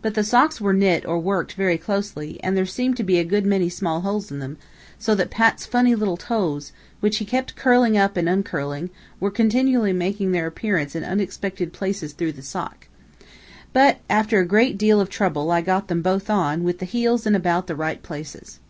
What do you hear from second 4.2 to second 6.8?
in them, so that Pat's funny little toes,